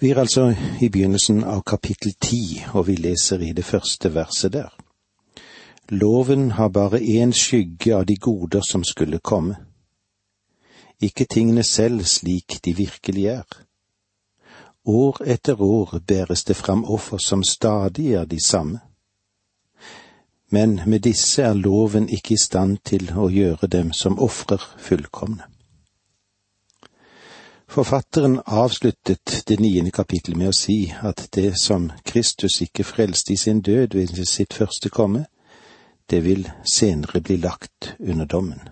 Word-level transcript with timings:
Vi 0.00 0.10
er 0.10 0.18
altså 0.18 0.54
i 0.80 0.88
begynnelsen 0.88 1.42
av 1.44 1.60
kapittel 1.68 2.14
ti, 2.16 2.62
og 2.72 2.86
vi 2.86 2.94
leser 2.96 3.42
i 3.44 3.50
det 3.52 3.64
første 3.68 4.08
verset 4.14 4.54
der. 4.54 4.70
Loven 5.92 6.50
har 6.56 6.68
bare 6.72 7.00
én 7.00 7.34
skygge 7.36 7.92
av 7.96 8.06
de 8.08 8.16
goder 8.16 8.64
som 8.70 8.84
skulle 8.84 9.18
komme. 9.18 9.58
Ikke 11.00 11.24
tingene 11.24 11.62
selv 11.62 12.04
slik 12.04 12.64
de 12.64 12.76
virkelig 12.76 13.26
er. 13.26 13.44
År 14.84 15.20
etter 15.26 15.60
år 15.60 16.00
bæres 16.06 16.44
det 16.44 16.56
fram 16.56 16.84
offer 16.84 17.18
som 17.18 17.44
stadig 17.44 18.12
er 18.12 18.24
de 18.24 18.40
samme. 18.46 18.80
Men 20.50 20.80
med 20.86 21.00
disse 21.00 21.42
er 21.42 21.54
loven 21.54 22.08
ikke 22.08 22.34
i 22.34 22.40
stand 22.40 22.78
til 22.84 23.12
å 23.16 23.28
gjøre 23.28 23.66
dem 23.66 23.92
som 23.92 24.18
ofrer 24.18 24.64
fullkomne. 24.78 25.44
Forfatteren 27.70 28.40
avsluttet 28.46 29.44
det 29.48 29.60
niende 29.60 29.92
kapittel 29.94 30.34
med 30.34 30.50
å 30.50 30.54
si 30.58 30.88
at 31.06 31.28
det 31.36 31.52
som 31.54 31.84
Kristus 32.02 32.56
ikke 32.64 32.82
frelste 32.82 33.30
i 33.30 33.38
sin 33.38 33.60
død 33.62 33.94
ved 33.94 34.24
sitt 34.26 34.56
første 34.58 34.90
komme, 34.90 35.28
det 36.10 36.24
vil 36.24 36.50
senere 36.66 37.20
bli 37.22 37.36
lagt 37.36 37.92
under 38.00 38.26
dommen. 38.26 38.66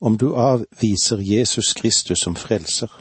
Om 0.00 0.20
du 0.20 0.34
avviser 0.36 1.24
Jesus 1.24 1.72
Kristus 1.72 2.20
som 2.20 2.36
frelser, 2.36 2.92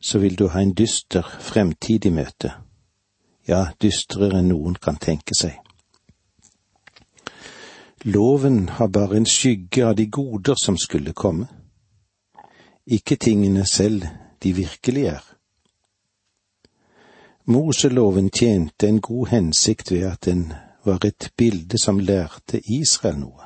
så 0.00 0.18
vil 0.18 0.36
du 0.36 0.50
ha 0.52 0.60
en 0.60 0.76
dyster 0.76 1.24
fremtid 1.40 2.04
i 2.04 2.12
møte, 2.12 2.52
ja, 3.48 3.70
dystrere 3.80 4.44
enn 4.44 4.52
noen 4.52 4.76
kan 4.76 5.00
tenke 5.00 5.32
seg. 5.32 5.56
Loven 8.04 8.66
har 8.76 8.92
bare 8.92 9.16
en 9.16 9.26
skygge 9.26 9.88
av 9.88 9.96
de 9.96 10.10
goder 10.12 10.60
som 10.60 10.76
skulle 10.76 11.16
komme 11.16 11.48
ikke 12.86 13.16
tingene 13.16 13.66
selv 13.66 14.02
de 14.42 14.52
virkelig 14.52 15.04
er. 15.04 15.36
Moseloven 17.44 18.30
tjente 18.30 18.88
en 18.88 19.00
god 19.00 19.26
hensikt 19.26 19.92
ved 19.92 20.02
at 20.02 20.24
den 20.24 20.52
var 20.84 21.04
et 21.04 21.30
bilde 21.36 21.78
som 21.78 21.98
lærte 21.98 22.60
Israel 22.70 23.18
noe. 23.18 23.42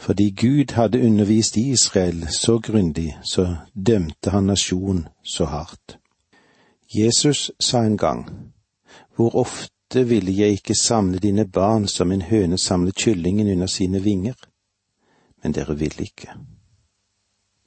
Fordi 0.00 0.30
Gud 0.30 0.72
hadde 0.72 1.02
undervist 1.04 1.56
Israel 1.56 2.28
så 2.28 2.58
grundig, 2.58 3.18
så 3.22 3.56
dømte 3.86 4.30
han 4.30 4.44
nasjonen 4.44 5.08
så 5.24 5.44
hardt. 5.44 5.98
Jesus 6.94 7.52
sa 7.60 7.78
en 7.84 7.98
gang, 7.98 8.52
Hvor 9.16 9.36
ofte 9.36 10.08
ville 10.08 10.38
jeg 10.38 10.48
ikke 10.48 10.74
samle 10.74 11.18
dine 11.18 11.48
barn 11.48 11.86
som 11.88 12.12
en 12.12 12.22
høne 12.22 12.58
samler 12.58 12.92
kyllingen 12.92 13.52
under 13.52 13.66
sine 13.66 14.02
vinger, 14.02 14.34
men 15.42 15.52
dere 15.52 15.78
ville 15.78 16.02
ikke. 16.02 16.28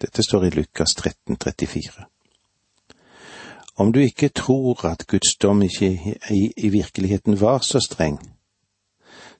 Dette 0.03 0.23
står 0.23 0.45
i 0.45 0.49
Lukas 0.49 0.95
13, 0.95 1.37
34. 1.37 2.05
Om 3.75 3.91
du 3.91 3.99
ikke 3.99 4.29
tror 4.29 4.85
at 4.85 5.07
Guds 5.07 5.35
dom 5.41 5.61
ikke 5.63 6.17
i, 6.29 6.51
i 6.57 6.69
virkeligheten 6.69 7.39
var 7.41 7.59
så 7.59 7.79
streng, 7.79 8.19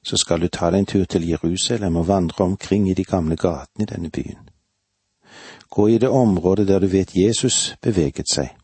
så 0.02 0.16
skal 0.16 0.40
du 0.40 0.48
ta 0.48 0.70
deg 0.72 0.78
en 0.78 0.88
tur 0.88 1.04
til 1.04 1.28
Jerusalem 1.28 1.96
og 1.96 2.08
vandre 2.08 2.44
omkring 2.44 2.88
i 2.90 2.94
de 2.94 3.04
gamle 3.04 3.36
gatene 3.36 3.84
i 3.84 3.92
denne 3.92 4.10
byen. 4.10 4.48
Gå 5.70 5.86
i 5.88 5.98
det 5.98 6.08
området 6.08 6.68
der 6.68 6.78
du 6.78 6.86
vet 6.86 7.12
Jesus 7.16 7.76
beveget 7.82 8.32
seg. 8.32 8.56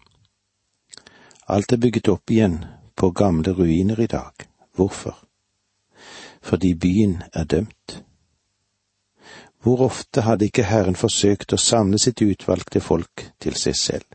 Alt 1.49 1.73
er 1.73 1.83
bygget 1.83 2.09
opp 2.09 2.31
igjen 2.31 2.63
på 2.97 3.11
gamle 3.11 3.53
ruiner 3.53 4.01
i 4.01 4.07
dag. 4.07 4.33
Hvorfor? 4.75 5.19
Fordi 6.43 6.75
byen 6.75 7.23
er 7.33 7.45
dømt. 7.45 8.05
Hvor 9.63 9.81
ofte 9.81 10.25
hadde 10.25 10.47
ikke 10.49 10.65
Herren 10.65 10.97
forsøkt 10.97 11.53
å 11.53 11.61
samle 11.61 11.99
sitt 12.01 12.23
utvalgte 12.25 12.81
folk 12.81 13.27
til 13.41 13.57
seg 13.61 13.77
selv? 13.77 14.07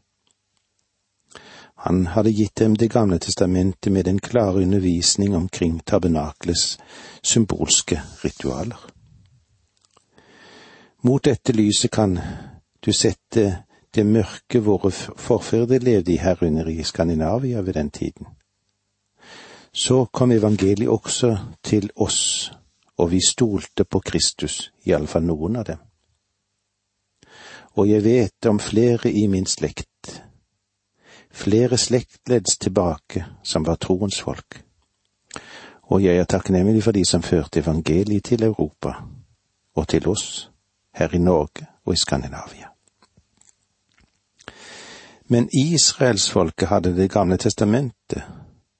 Han 1.86 2.08
hadde 2.08 2.34
gitt 2.34 2.56
dem 2.58 2.74
Det 2.76 2.90
gamle 2.90 3.20
testamentet 3.22 3.94
med 3.94 4.08
en 4.08 4.20
klar 4.20 4.58
undervisning 4.58 5.36
omkring 5.36 5.80
tabernaklets 5.86 6.80
symbolske 7.22 8.02
ritualer. 8.24 8.80
Mot 11.06 11.24
dette 11.24 11.54
lyset 11.54 11.92
kan 11.92 12.18
du 12.82 12.92
sette 12.94 13.66
det 13.96 14.06
mørke 14.06 14.60
våre 14.66 14.90
forfedre 14.92 15.78
levde 15.80 16.12
i 16.12 16.18
herunder 16.18 16.68
i 16.74 16.84
Skandinavia 16.84 17.62
ved 17.62 17.74
den 17.74 17.90
tiden. 17.90 18.28
Så 19.72 20.06
kom 20.06 20.32
evangeliet 20.32 20.90
også 20.90 21.38
til 21.64 21.92
oss 21.96 22.52
og 22.98 23.12
vi 23.12 23.20
stolte 23.22 23.84
på 23.84 24.00
Kristus, 24.00 24.72
iallfall 24.86 25.26
noen 25.28 25.56
av 25.60 25.66
dem. 25.68 25.82
Og 27.76 27.90
jeg 27.90 28.04
vet 28.04 28.48
om 28.48 28.60
flere 28.60 29.12
i 29.12 29.26
min 29.28 29.46
slekt, 29.46 30.22
flere 31.32 31.78
slektleds 31.78 32.58
tilbake 32.58 33.26
som 33.44 33.66
var 33.68 33.76
troens 33.76 34.22
folk, 34.24 34.62
og 35.92 36.04
jeg 36.04 36.18
er 36.18 36.30
takknemlig 36.30 36.84
for 36.84 36.96
de 36.96 37.04
som 37.06 37.24
førte 37.24 37.60
evangeliet 37.60 38.24
til 38.24 38.44
Europa 38.44 38.96
og 39.76 39.88
til 39.88 40.08
oss 40.08 40.50
her 40.96 41.14
i 41.14 41.20
Norge 41.20 41.68
og 41.86 41.94
i 41.94 42.00
Skandinavia. 42.00 42.72
Men 45.28 45.50
israelsfolket 45.54 46.68
hadde 46.68 46.96
Det 46.96 47.12
gamle 47.12 47.38
testamentet, 47.38 48.24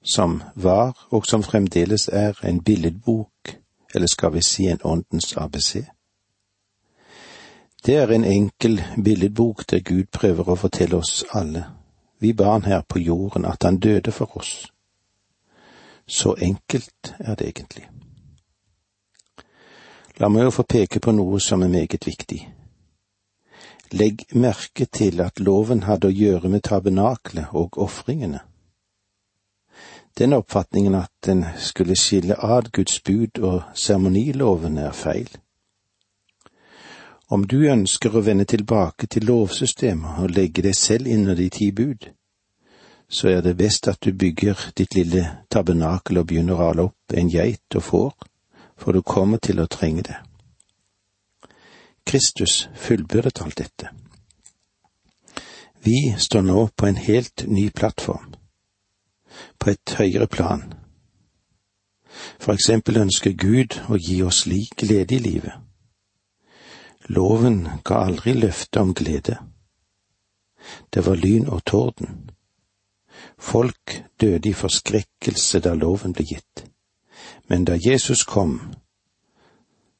som 0.04 0.42
var 0.54 1.06
og 1.10 1.26
som 1.26 1.42
fremdeles 1.42 2.08
er 2.12 2.44
en 2.44 2.62
billedbok 2.62 3.35
eller 3.96 4.06
skal 4.06 4.32
vi 4.32 4.42
si 4.42 4.66
en 4.68 4.80
åndens 4.84 5.36
ABC? 5.36 5.76
Det 7.86 7.94
er 7.96 8.12
en 8.12 8.24
enkel 8.24 8.82
billedbok 9.04 9.70
der 9.70 9.80
Gud 9.80 10.04
prøver 10.12 10.48
å 10.50 10.56
fortelle 10.56 10.98
oss 11.00 11.24
alle, 11.32 11.64
vi 12.18 12.32
barn 12.32 12.64
her 12.64 12.82
på 12.88 12.98
jorden, 12.98 13.44
at 13.44 13.64
han 13.64 13.78
døde 13.78 14.12
for 14.12 14.36
oss. 14.36 14.66
Så 16.06 16.34
enkelt 16.34 17.14
er 17.18 17.34
det 17.34 17.48
egentlig. 17.48 17.88
La 20.20 20.28
meg 20.28 20.44
jo 20.44 20.52
få 20.58 20.66
peke 20.68 21.00
på 21.00 21.12
noe 21.12 21.40
som 21.40 21.62
er 21.62 21.72
meget 21.72 22.06
viktig. 22.06 22.40
Legg 23.92 24.26
merke 24.34 24.86
til 24.86 25.20
at 25.24 25.40
loven 25.40 25.86
hadde 25.86 26.10
å 26.10 26.16
gjøre 26.16 26.48
med 26.52 26.66
tabernaklet 26.68 27.52
og 27.52 27.78
ofringene 27.78 28.42
den 30.18 30.32
oppfatningen 30.32 30.94
at 30.94 31.10
den 31.26 31.44
skulle 31.56 31.96
skille 31.96 32.36
ad 32.44 32.70
Guds 32.72 33.00
bud 33.00 33.38
og 33.38 33.62
seremonilovene, 33.74 34.80
er 34.80 34.92
feil. 34.92 35.28
Om 37.28 37.44
du 37.44 37.56
ønsker 37.68 38.14
å 38.14 38.22
vende 38.22 38.44
tilbake 38.44 39.06
til 39.06 39.26
lovsystemet 39.26 40.22
og 40.22 40.30
legge 40.30 40.62
deg 40.62 40.76
selv 40.78 41.10
under 41.10 41.34
de 41.34 41.48
ti 41.50 41.72
bud, 41.72 42.06
så 43.08 43.28
er 43.28 43.42
det 43.42 43.56
best 43.58 43.88
at 43.88 44.00
du 44.00 44.12
bygger 44.12 44.70
ditt 44.78 44.94
lille 44.94 45.26
tabernakel 45.50 46.18
og 46.18 46.26
begynner 46.30 46.56
å 46.56 46.70
ale 46.70 46.86
opp 46.88 47.14
en 47.14 47.28
geit 47.30 47.76
og 47.76 47.82
får, 47.82 48.14
for 48.76 48.92
du 48.92 49.02
kommer 49.02 49.42
til 49.42 49.60
å 49.60 49.68
trenge 49.70 50.06
det. 50.06 50.16
Kristus 52.06 52.68
fullbyrdet 52.74 53.42
alt 53.42 53.58
dette. 53.58 53.90
Vi 55.82 56.14
står 56.18 56.42
nå 56.42 56.68
på 56.76 56.86
en 56.86 56.96
helt 56.96 57.44
ny 57.46 57.68
plattform 57.70 58.36
på 59.58 59.70
et 59.70 59.94
høyere 59.98 60.26
plan. 60.26 60.62
For 62.40 62.52
eksempel 62.52 63.00
ønsker 63.00 63.36
Gud 63.36 63.78
å 63.88 63.98
gi 64.00 64.22
oss 64.22 64.46
lik 64.46 64.76
glede 64.80 65.16
i 65.16 65.22
livet. 65.22 65.52
Loven 67.08 67.66
ga 67.84 68.02
aldri 68.06 68.34
løfte 68.34 68.80
om 68.80 68.94
glede. 68.94 69.36
Det 70.90 71.04
var 71.06 71.20
lyn 71.20 71.48
og 71.48 71.64
torden. 71.64 72.30
Folk 73.38 74.02
døde 74.20 74.48
i 74.48 74.56
forskrekkelse 74.56 75.60
da 75.60 75.74
loven 75.74 76.12
ble 76.16 76.24
gitt, 76.26 76.64
men 77.48 77.64
da 77.64 77.76
Jesus 77.78 78.24
kom, 78.24 78.58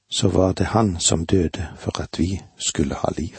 så 0.09 0.29
var 0.29 0.53
det 0.53 0.73
han 0.73 0.97
som 1.01 1.27
døde 1.27 1.69
for 1.79 2.01
at 2.03 2.19
vi 2.19 2.41
skulle 2.59 2.95
ha 2.95 3.11
liv. 3.17 3.37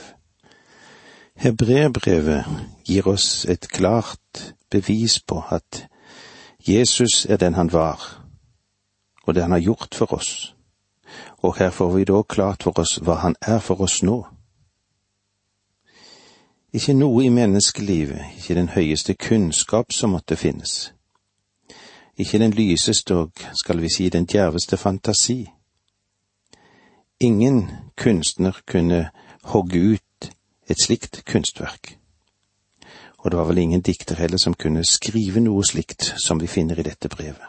Hebreerbrevet 1.38 2.46
gir 2.86 3.08
oss 3.08 3.46
et 3.46 3.68
klart 3.70 4.54
bevis 4.72 5.20
på 5.20 5.44
at 5.52 5.88
Jesus 6.68 7.26
er 7.26 7.38
den 7.38 7.54
han 7.54 7.74
var, 7.74 8.24
og 9.24 9.36
det 9.36 9.44
han 9.44 9.52
har 9.52 9.60
gjort 9.60 9.96
for 9.96 10.14
oss, 10.14 10.56
og 11.38 11.58
her 11.58 11.70
får 11.70 11.92
vi 11.96 12.04
da 12.04 12.22
klart 12.22 12.64
for 12.64 12.80
oss 12.80 12.98
hva 13.02 13.16
han 13.22 13.36
er 13.42 13.60
for 13.60 13.82
oss 13.82 14.02
nå. 14.04 14.18
Ikke 16.74 16.94
noe 16.94 17.24
i 17.24 17.30
menneskelivet, 17.32 18.20
ikke 18.38 18.56
den 18.56 18.70
høyeste 18.70 19.14
kunnskap 19.14 19.96
som 19.96 20.12
måtte 20.12 20.36
finnes, 20.36 20.94
ikke 22.18 22.40
den 22.40 22.52
lyseste 22.52 23.16
og, 23.16 23.32
skal 23.62 23.82
vi 23.82 23.90
si, 23.96 24.10
den 24.10 24.26
djerveste 24.26 24.78
fantasi. 24.78 25.46
Ingen 27.20 27.70
kunstner 27.98 28.60
kunne 28.66 29.10
hogge 29.44 29.80
ut 29.80 30.32
et 30.68 30.84
slikt 30.84 31.24
kunstverk 31.26 31.97
og 33.28 33.32
det 33.32 33.38
var 33.38 33.46
vel 33.46 33.58
ingen 33.58 33.82
dikter 33.82 34.16
heller 34.16 34.40
som 34.40 34.54
kunne 34.56 34.86
skrive 34.88 35.42
noe 35.44 35.60
slikt 35.68 36.14
som 36.24 36.40
vi 36.40 36.48
finner 36.48 36.80
i 36.80 36.84
dette 36.88 37.10
brevet. 37.12 37.44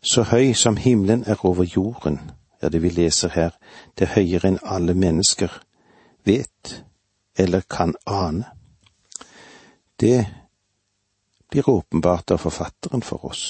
Så 0.00 0.22
høy 0.30 0.54
som 0.56 0.78
himmelen 0.80 1.26
er 1.28 1.44
over 1.44 1.68
jorden, 1.68 2.16
er 2.62 2.72
det 2.72 2.80
vi 2.80 2.88
leser 2.88 3.28
her, 3.34 3.50
det 3.98 4.06
er 4.06 4.14
høyere 4.14 4.48
enn 4.48 4.56
alle 4.64 4.94
mennesker 4.96 5.52
vet 6.24 6.72
eller 7.36 7.68
kan 7.68 7.92
ane. 8.06 8.48
Det 10.00 10.24
blir 11.52 11.68
åpenbart 11.68 12.32
av 12.32 12.40
forfatteren 12.40 13.04
for 13.04 13.28
oss. 13.28 13.44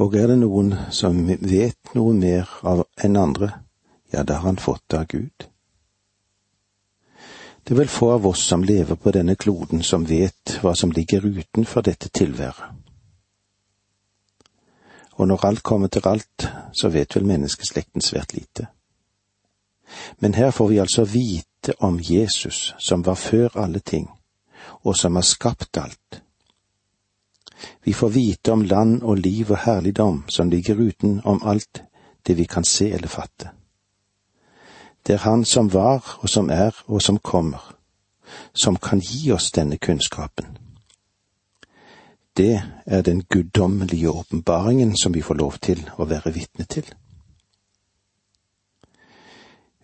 Og 0.00 0.16
er 0.16 0.32
det 0.32 0.38
noen 0.40 0.72
som 0.88 1.20
vet 1.28 1.92
noe 1.92 2.16
mer 2.16 2.48
enn 2.96 3.20
andre, 3.20 3.52
ja, 4.08 4.24
da 4.24 4.40
har 4.40 4.48
han 4.48 4.56
fått 4.56 4.88
det 4.88 5.04
av 5.04 5.10
Gud. 5.12 5.50
Det 7.64 7.72
er 7.72 7.78
vel 7.78 7.88
få 7.88 8.10
av 8.12 8.26
oss 8.26 8.42
som 8.44 8.64
lever 8.64 8.94
på 9.00 9.10
denne 9.16 9.34
kloden 9.40 9.82
som 9.82 10.04
vet 10.04 10.58
hva 10.60 10.74
som 10.76 10.90
ligger 10.92 11.24
utenfor 11.24 11.82
dette 11.86 12.10
tilværet. 12.12 12.74
Og 15.16 15.28
når 15.30 15.46
alt 15.46 15.62
kommer 15.62 15.88
til 15.88 16.04
alt, 16.08 16.48
så 16.76 16.90
vet 16.92 17.16
vel 17.16 17.24
menneskeslekten 17.24 18.04
svært 18.04 18.34
lite. 18.34 18.66
Men 20.18 20.34
her 20.34 20.50
får 20.50 20.68
vi 20.68 20.78
altså 20.82 21.04
vite 21.04 21.72
om 21.78 22.00
Jesus, 22.02 22.74
som 22.78 23.06
var 23.06 23.14
før 23.14 23.56
alle 23.56 23.80
ting, 23.80 24.10
og 24.84 24.96
som 24.96 25.14
har 25.14 25.22
skapt 25.22 25.78
alt. 25.80 26.22
Vi 27.84 27.92
får 27.92 28.08
vite 28.08 28.52
om 28.52 28.62
land 28.62 29.02
og 29.02 29.16
liv 29.16 29.50
og 29.50 29.58
herligdom 29.64 30.24
som 30.28 30.50
ligger 30.50 30.76
utenom 30.76 31.40
alt 31.44 31.82
det 32.26 32.36
vi 32.36 32.44
kan 32.44 32.64
se 32.64 32.90
eller 32.92 33.08
fatte. 33.08 33.50
Det 35.06 35.12
er 35.12 35.18
Han 35.18 35.44
som 35.44 35.72
var 35.72 36.18
og 36.22 36.28
som 36.28 36.50
er 36.50 36.72
og 36.86 37.02
som 37.02 37.18
kommer, 37.18 37.74
som 38.54 38.76
kan 38.76 39.00
gi 39.00 39.32
oss 39.32 39.50
denne 39.50 39.78
kunnskapen. 39.78 40.58
Det 42.36 42.62
er 42.86 43.02
den 43.02 43.22
guddommelige 43.22 44.10
åpenbaringen 44.10 44.96
som 44.96 45.14
vi 45.14 45.22
får 45.22 45.34
lov 45.34 45.58
til 45.62 45.90
å 45.98 46.04
være 46.04 46.32
vitne 46.32 46.64
til. 46.64 46.84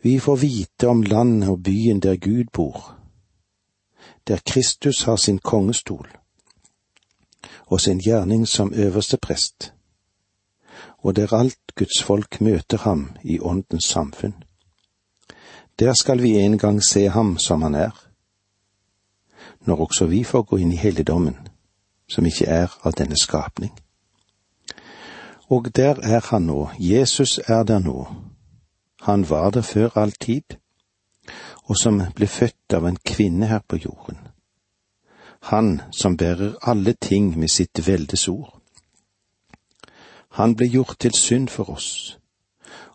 Vi 0.03 0.19
får 0.19 0.37
vite 0.37 0.89
om 0.89 1.03
landet 1.03 1.49
og 1.49 1.63
byen 1.63 2.01
der 2.01 2.17
Gud 2.17 2.45
bor, 2.53 2.97
der 4.29 4.41
Kristus 4.47 5.03
har 5.03 5.17
sin 5.17 5.39
kongestol 5.39 6.09
og 7.67 7.81
sin 7.81 8.01
gjerning 8.01 8.49
som 8.49 8.73
øverste 8.75 9.17
prest, 9.17 9.73
og 10.99 11.17
der 11.17 11.35
alt 11.35 11.75
Guds 11.77 12.03
folk 12.03 12.41
møter 12.41 12.79
ham 12.79 13.11
i 13.23 13.41
åndens 13.41 13.85
samfunn. 13.85 14.35
Der 15.81 15.95
skal 15.95 16.23
vi 16.23 16.31
en 16.31 16.59
gang 16.59 16.83
se 16.83 17.09
ham 17.09 17.39
som 17.39 17.63
han 17.63 17.75
er, 17.75 18.07
når 19.61 19.81
også 19.81 20.07
vi 20.07 20.25
får 20.25 20.43
gå 20.43 20.57
inn 20.57 20.73
i 20.73 20.77
helligdommen, 20.77 21.37
som 22.09 22.27
ikke 22.27 22.45
er 22.45 22.75
av 22.85 22.93
denne 22.99 23.17
skapning. 23.17 23.73
Og 25.49 25.77
der 25.77 25.97
er 26.03 26.21
han 26.31 26.43
nå, 26.43 26.69
Jesus 26.79 27.41
er 27.47 27.63
der 27.63 27.79
nå, 27.79 28.07
han 29.03 29.31
var 29.31 29.51
der 29.51 29.63
før 29.63 29.97
all 29.97 30.13
tid, 30.13 30.43
og 31.65 31.77
som 31.77 32.03
ble 32.15 32.27
født 32.27 32.77
av 32.77 32.85
en 32.85 33.01
kvinne 33.05 33.47
her 33.47 33.65
på 33.69 33.77
jorden. 33.77 34.19
Han 35.49 35.81
som 35.93 36.17
bærer 36.17 36.59
alle 36.63 36.93
ting 36.93 37.39
med 37.39 37.49
sitt 37.49 37.87
veldes 37.87 38.29
ord. 38.29 38.61
Han 40.31 40.57
ble 40.57 40.69
gjort 40.69 40.99
til 41.01 41.15
synd 41.15 41.49
for 41.49 41.71
oss, 41.71 42.19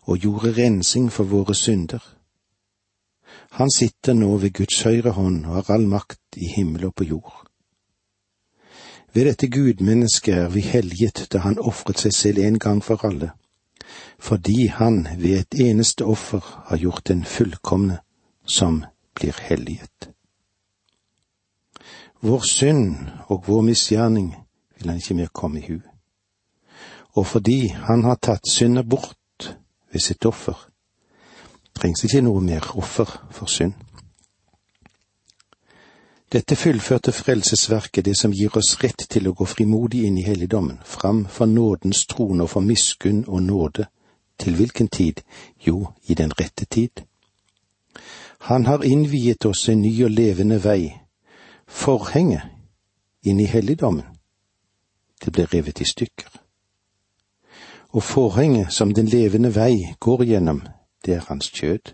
og 0.02 0.18
gjorde 0.18 0.54
rensing 0.62 1.10
for 1.12 1.24
våre 1.24 1.54
synder 1.54 2.15
han 3.56 3.70
sitter 3.70 4.12
nå 4.12 4.34
ved 4.36 4.52
Guds 4.52 4.82
høyre 4.84 5.14
hånd 5.16 5.46
og 5.46 5.54
har 5.54 5.70
all 5.76 5.86
makt 5.88 6.36
i 6.36 6.48
himmel 6.52 6.90
og 6.90 6.94
på 7.00 7.06
jord. 7.08 7.46
Ved 9.16 9.30
dette 9.30 9.48
gudmennesket 9.48 10.34
er 10.42 10.50
vi 10.52 10.60
helget 10.60 11.22
da 11.32 11.40
han 11.40 11.56
ofret 11.58 12.02
seg 12.02 12.12
selv 12.12 12.42
en 12.44 12.58
gang 12.60 12.82
for 12.84 13.00
alle, 13.08 13.30
fordi 14.20 14.66
han 14.66 15.06
ved 15.16 15.38
et 15.38 15.60
eneste 15.70 16.04
offer 16.04 16.44
har 16.68 16.82
gjort 16.82 17.08
den 17.08 17.24
fullkomne 17.24 18.02
som 18.44 18.84
blir 19.16 19.40
helliget. 19.48 20.10
Vår 22.20 22.44
synd 22.44 23.08
og 23.32 23.48
vår 23.48 23.64
misgjerning 23.70 24.34
vil 24.76 24.92
han 24.92 25.00
ikke 25.00 25.16
mer 25.16 25.32
komme 25.32 25.62
i 25.62 25.66
hu. 25.70 25.80
Og 27.16 27.26
fordi 27.26 27.68
han 27.88 28.04
har 28.04 28.20
tatt 28.20 28.44
synder 28.52 28.84
bort 28.84 29.56
ved 29.92 30.00
sitt 30.00 30.26
offer, 30.28 30.68
trengs 31.76 32.04
ikke 32.04 32.24
noe 32.24 32.40
mer 32.40 32.72
offer 32.76 33.10
for 33.30 33.50
synd. 33.50 33.74
Dette 36.32 36.56
fullførte 36.56 37.12
frelsesverket, 37.12 38.04
det 38.04 38.16
som 38.18 38.32
gir 38.34 38.56
oss 38.58 38.74
rett 38.82 39.06
til 39.08 39.28
å 39.28 39.34
gå 39.36 39.46
frimodig 39.46 40.02
inn 40.08 40.16
i 40.18 40.24
helligdommen, 40.26 40.80
fram 40.84 41.22
for 41.30 41.46
nådens 41.46 42.02
trone 42.10 42.42
og 42.42 42.50
for 42.50 42.66
miskunn 42.66 43.22
og 43.28 43.42
nåde, 43.42 43.86
til 44.38 44.56
hvilken 44.58 44.88
tid? 44.88 45.22
Jo, 45.66 45.92
i 46.08 46.14
den 46.14 46.32
rette 46.40 46.64
tid. 46.64 47.04
Han 48.50 48.66
har 48.66 48.84
innviet 48.84 49.46
oss 49.46 49.68
en 49.68 49.80
ny 49.82 49.94
og 50.04 50.10
levende 50.10 50.58
vei, 50.64 50.96
forhenget 51.66 52.42
inn 53.22 53.40
i 53.40 53.46
helligdommen. 53.46 54.04
Det 55.24 55.32
ble 55.32 55.46
revet 55.52 55.80
i 55.80 55.86
stykker. 55.88 56.28
Og 57.96 58.02
forhenget 58.02 58.72
som 58.72 58.92
den 58.94 59.06
levende 59.06 59.54
vei 59.54 59.94
går 60.00 60.24
gjennom, 60.24 60.66
det 61.06 61.14
er 61.14 61.24
hans 61.28 61.50
kjød. 61.50 61.92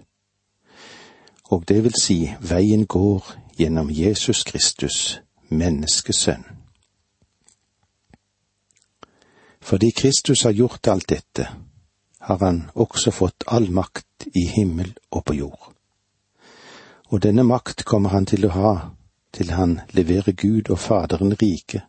Og 1.44 1.68
det 1.68 1.82
vil 1.84 1.94
si, 2.00 2.30
veien 2.40 2.86
går 2.86 3.34
gjennom 3.58 3.90
Jesus 3.90 4.42
Kristus, 4.44 5.20
menneskesønn. 5.48 6.44
Fordi 9.60 9.90
Kristus 9.90 10.42
har 10.42 10.52
gjort 10.52 10.88
alt 10.88 11.08
dette, 11.08 11.48
har 12.18 12.38
han 12.44 12.70
også 12.74 13.10
fått 13.10 13.44
all 13.46 13.70
makt 13.70 14.26
i 14.34 14.46
himmel 14.48 14.94
og 15.10 15.24
på 15.24 15.34
jord. 15.34 15.72
Og 17.12 17.22
denne 17.22 17.44
makt 17.44 17.84
kommer 17.84 18.10
han 18.10 18.26
til 18.26 18.46
å 18.46 18.54
ha 18.56 18.74
til 19.32 19.50
han 19.50 19.80
leverer 19.90 20.32
Gud 20.32 20.70
og 20.70 20.78
Faderen 20.78 21.32
rike, 21.42 21.82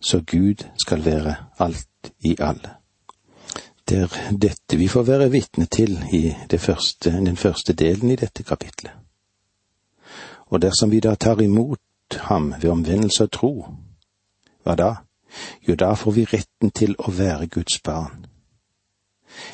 så 0.00 0.22
Gud 0.26 0.64
skal 0.84 1.04
være 1.04 1.34
alt 1.58 2.12
i 2.20 2.36
alle. 2.38 2.79
Det 3.90 3.98
er 3.98 4.36
dette 4.38 4.76
vi 4.78 4.86
får 4.88 5.02
være 5.02 5.30
vitne 5.32 5.64
til 5.66 5.96
i 6.14 6.30
første, 6.58 7.10
den 7.10 7.36
første 7.36 7.72
delen 7.74 8.10
i 8.10 8.16
dette 8.16 8.44
kapitlet. 8.46 8.92
Og 10.46 10.62
dersom 10.62 10.90
vi 10.90 11.00
da 11.00 11.14
tar 11.14 11.42
imot 11.42 12.18
ham 12.30 12.54
ved 12.62 12.70
omvendelse 12.70 13.26
og 13.26 13.32
tro, 13.32 13.52
hva 14.62 14.76
da? 14.78 14.92
Jo, 15.66 15.74
da 15.74 15.94
får 15.94 16.12
vi 16.12 16.24
retten 16.24 16.70
til 16.70 16.94
å 16.98 17.10
være 17.10 17.50
Guds 17.50 17.80
barn. 17.82 18.26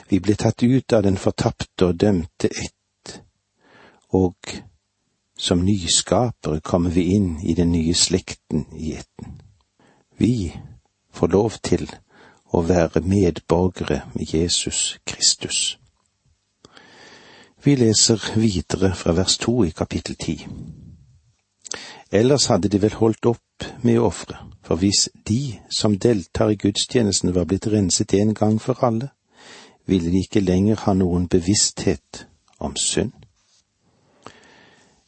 Vi 0.09 0.21
blir 0.21 0.37
tatt 0.37 0.63
ut 0.63 0.93
av 0.93 1.09
den 1.09 1.17
fortapte 1.17 1.89
og 1.89 1.97
dømte 2.01 2.53
ett, 2.53 3.21
og 4.13 4.37
som 5.37 5.65
nyskapere 5.65 6.61
kommer 6.61 6.91
vi 6.93 7.09
inn 7.17 7.39
i 7.41 7.55
den 7.55 7.73
nye 7.73 7.95
slekten 7.95 8.67
i 8.77 8.99
etten. 9.01 9.41
Vi 10.21 10.53
får 11.13 11.33
lov 11.33 11.57
til 11.63 11.89
å 12.57 12.63
være 12.65 13.03
medborgere 13.05 14.01
med 14.15 14.33
Jesus 14.35 14.99
Kristus. 15.07 15.79
Vi 17.65 17.75
leser 17.75 18.23
videre 18.37 18.95
fra 18.95 19.13
vers 19.13 19.37
to 19.43 19.65
i 19.65 19.75
kapittel 19.77 20.17
ti. 20.17 20.37
Ellers 22.13 22.47
hadde 22.47 22.69
de 22.69 22.81
vel 22.81 22.95
holdt 22.95 23.27
opp 23.27 23.67
med 23.83 23.99
å 23.99 24.07
ofre, 24.09 24.39
for 24.63 24.79
hvis 24.81 25.09
de 25.29 25.59
som 25.71 25.99
deltar 25.99 26.55
i 26.55 26.59
gudstjenesten 26.61 27.35
var 27.35 27.49
blitt 27.51 27.67
renset 27.67 28.15
en 28.15 28.35
gang 28.35 28.61
for 28.63 28.79
alle, 28.87 29.11
ville 29.87 30.11
de 30.11 30.23
ikke 30.23 30.41
lenger 30.41 30.87
ha 30.87 30.95
noen 30.95 31.27
bevissthet 31.29 32.27
om 32.59 32.77
synd. 32.77 33.13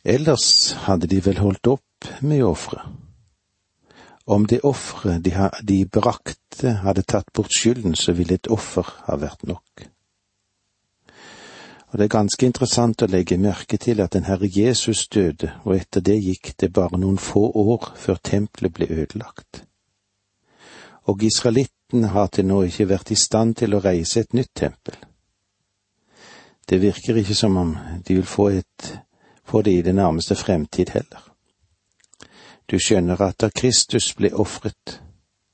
Ellers 0.04 0.74
hadde 0.86 1.06
de 1.10 1.20
vel 1.24 1.38
holdt 1.42 1.66
opp 1.66 2.10
med 2.22 2.42
å 2.42 2.52
ofre, 2.52 2.82
om 4.28 4.46
det 4.46 4.60
offeret 4.64 5.24
de, 5.24 5.32
de 5.62 5.84
brakte 5.88 6.74
hadde 6.84 7.02
tatt 7.08 7.32
bort 7.32 7.54
skylden, 7.54 7.94
så 7.96 8.12
ville 8.12 8.36
et 8.36 8.50
offer 8.52 8.84
ha 9.06 9.16
vært 9.16 9.46
nok. 9.48 9.86
Og 11.88 11.96
det 11.96 12.04
er 12.04 12.12
ganske 12.12 12.44
interessant 12.44 13.02
å 13.02 13.08
legge 13.08 13.38
merke 13.40 13.78
til 13.80 14.02
at 14.04 14.12
den 14.12 14.26
Herre 14.28 14.50
Jesus 14.52 15.06
døde, 15.08 15.54
og 15.64 15.78
etter 15.78 16.04
det 16.04 16.18
gikk 16.20 16.52
det 16.60 16.74
bare 16.76 17.00
noen 17.00 17.16
få 17.16 17.46
år 17.56 17.94
før 17.96 18.20
tempelet 18.20 18.74
ble 18.76 18.90
ødelagt. 18.92 19.62
Og 21.08 21.24
israelittene 21.24 22.12
har 22.12 22.28
til 22.28 22.50
nå 22.50 22.66
ikke 22.68 22.90
vært 22.90 23.14
i 23.14 23.16
stand 23.16 23.56
til 23.62 23.72
å 23.72 23.80
reise 23.80 24.20
et 24.20 24.36
nytt 24.36 24.52
tempel. 24.52 24.98
Det 26.68 26.82
virker 26.82 27.16
ikke 27.16 27.38
som 27.38 27.56
om 27.56 27.72
de 28.04 28.18
vil 28.18 28.28
få, 28.28 28.50
et, 28.60 28.92
få 29.40 29.64
det 29.64 29.78
i 29.78 29.82
den 29.88 29.96
nærmeste 29.96 30.36
fremtid 30.36 30.92
heller. 30.92 31.24
Du 32.70 32.78
skjønner 32.78 33.20
at 33.20 33.40
da 33.40 33.48
Kristus 33.48 34.14
ble 34.14 34.28
ofret, 34.34 35.00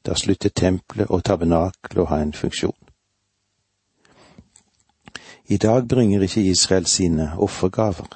da 0.07 0.15
sluttet 0.19 0.55
tempelet 0.59 1.11
og 1.11 1.23
tabernakelet 1.25 2.03
å 2.03 2.09
ha 2.11 2.19
en 2.23 2.33
funksjon. 2.33 2.77
I 5.47 5.57
dag 5.57 5.89
bringer 5.89 6.25
ikke 6.25 6.43
Israel 6.43 6.87
sine 6.87 7.33
offergaver. 7.39 8.09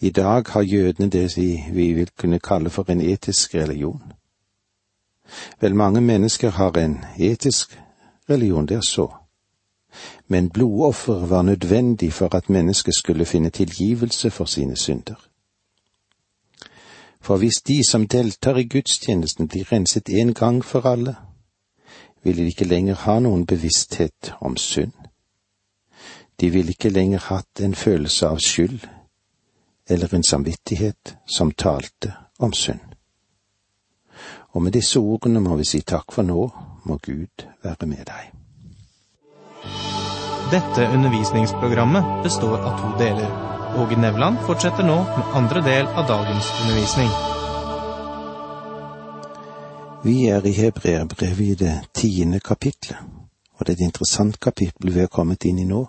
I 0.00 0.10
dag 0.10 0.48
har 0.48 0.62
jødene 0.62 1.10
det 1.10 1.36
vi 1.36 1.92
vil 1.92 2.08
kunne 2.16 2.38
kalle 2.38 2.70
for 2.70 2.88
en 2.88 3.00
etisk 3.00 3.54
religion. 3.54 4.12
Vel, 5.60 5.74
mange 5.74 6.00
mennesker 6.00 6.50
har 6.50 6.78
en 6.78 7.04
etisk 7.18 7.78
religion, 8.30 8.66
det 8.66 8.76
er 8.76 8.86
så. 8.86 9.08
Men 10.28 10.50
blodoffer 10.50 11.26
var 11.26 11.42
nødvendig 11.42 12.12
for 12.12 12.34
at 12.34 12.50
mennesket 12.50 12.94
skulle 12.94 13.26
finne 13.26 13.50
tilgivelse 13.50 14.30
for 14.30 14.44
sine 14.44 14.76
synder. 14.76 15.29
For 17.20 17.36
hvis 17.36 17.62
de 17.62 17.82
som 17.88 18.06
deltar 18.06 18.56
i 18.56 18.64
gudstjenesten 18.64 19.48
blir 19.48 19.72
renset 19.72 20.08
en 20.08 20.34
gang 20.34 20.64
for 20.64 20.86
alle, 20.86 21.16
vil 22.22 22.36
de 22.36 22.46
ikke 22.46 22.64
lenger 22.64 22.94
ha 22.94 23.18
noen 23.20 23.46
bevissthet 23.46 24.32
om 24.40 24.56
synd. 24.56 24.92
De 26.40 26.50
vil 26.50 26.68
ikke 26.68 26.88
lenger 26.88 27.18
hatt 27.28 27.60
en 27.60 27.74
følelse 27.74 28.28
av 28.28 28.40
skyld 28.40 28.80
eller 29.90 30.14
en 30.14 30.22
samvittighet 30.22 31.16
som 31.26 31.52
talte 31.52 32.12
om 32.38 32.52
synd. 32.52 32.80
Og 34.52 34.62
med 34.62 34.72
disse 34.72 34.98
ordene 34.98 35.40
må 35.40 35.56
vi 35.56 35.64
si 35.64 35.80
takk 35.80 36.12
for 36.12 36.26
nå, 36.26 36.48
må 36.84 36.98
Gud 37.02 37.46
være 37.62 37.86
med 37.86 38.04
deg. 38.08 38.32
Dette 40.50 40.88
undervisningsprogrammet 40.94 42.24
består 42.24 42.58
av 42.58 42.80
to 42.80 42.96
deler. 42.98 43.49
Åge 43.78 43.96
Nevland 43.96 44.38
fortsetter 44.46 44.82
nå 44.82 44.96
med 45.02 45.34
andre 45.34 45.60
del 45.62 45.86
av 45.86 46.06
dagens 46.08 46.48
undervisning. 46.62 47.10
Vi 50.02 50.26
er 50.26 50.46
i 50.46 50.52
Hebreabrevet 50.52 51.40
i 51.40 51.54
det 51.54 51.74
tiende 51.94 52.40
kapitlet, 52.40 52.98
og 53.54 53.66
det 53.66 53.72
er 53.72 53.78
et 53.78 53.86
interessant 53.86 54.40
kapittel 54.40 54.90
vi 54.90 55.00
har 55.00 55.12
kommet 55.12 55.46
inn 55.46 55.62
i 55.62 55.68
nå. 55.68 55.84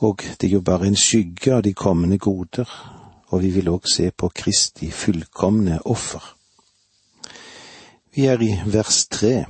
Og 0.00 0.24
det 0.40 0.48
er 0.48 0.54
jo 0.56 0.64
bare 0.64 0.88
en 0.88 0.96
skygge 0.96 1.54
av 1.58 1.62
de 1.62 1.74
kommende 1.74 2.18
goder, 2.18 2.68
og 3.28 3.42
vi 3.42 3.52
vil 3.52 3.68
òg 3.68 3.88
se 3.92 4.10
på 4.10 4.32
Kristi 4.32 4.90
fullkomne 4.90 5.80
offer. 5.84 6.24
Vi 8.14 8.26
er 8.32 8.40
i 8.40 8.54
vers 8.64 9.06
tre. 9.12 9.44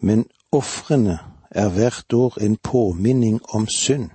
Men 0.00 0.26
ofrene 0.52 1.18
er 1.50 1.68
hvert 1.68 2.12
år 2.12 2.40
en 2.42 2.56
påminning 2.56 3.40
om 3.54 3.68
synd. 3.68 4.10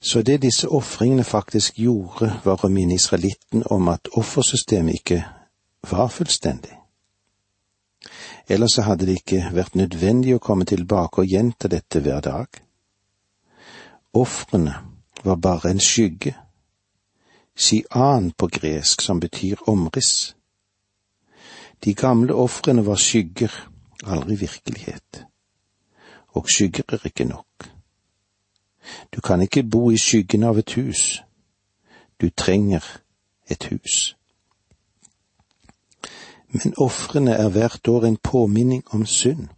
Så 0.00 0.22
det 0.22 0.42
disse 0.42 0.68
ofringene 0.68 1.24
faktisk 1.24 1.78
gjorde, 1.78 2.40
var 2.44 2.64
å 2.64 2.68
minne 2.68 2.94
israelitten 2.94 3.64
om 3.70 3.88
at 3.88 4.08
offersystemet 4.12 5.00
ikke 5.00 5.22
var 5.90 6.08
fullstendig. 6.12 6.74
Ellers 8.48 8.76
hadde 8.76 9.06
det 9.06 9.18
ikke 9.20 9.50
vært 9.54 9.74
nødvendig 9.74 10.36
å 10.36 10.42
komme 10.42 10.64
tilbake 10.68 11.24
og 11.24 11.30
gjenta 11.30 11.68
dette 11.68 12.00
hver 12.00 12.20
dag. 12.22 12.60
Ofrene 14.14 14.76
var 15.24 15.40
bare 15.42 15.72
en 15.72 15.82
skygge, 15.82 16.36
sian 17.56 18.30
på 18.36 18.48
gresk, 18.52 19.02
som 19.02 19.20
betyr 19.20 19.64
omriss. 19.66 20.36
De 21.84 21.94
gamle 21.94 22.34
ofrene 22.34 22.84
var 22.86 23.00
skygger, 23.00 23.52
aldri 24.04 24.36
virkelighet. 24.40 25.24
Og 26.36 26.48
skygger 26.52 26.84
er 26.94 27.08
ikke 27.10 27.26
nok. 27.28 27.75
Du 29.14 29.20
kan 29.20 29.42
ikke 29.42 29.62
bo 29.62 29.90
i 29.90 29.98
skyggen 29.98 30.42
av 30.42 30.58
et 30.58 30.72
hus. 30.72 31.22
Du 32.20 32.30
trenger 32.30 32.84
et 33.50 33.64
hus. 33.70 34.16
Men 36.48 36.74
ofrene 36.78 37.34
er 37.34 37.48
hvert 37.48 37.88
år 37.88 38.06
en 38.06 38.16
påminning 38.16 38.84
om 38.94 39.06
synd. 39.06 39.48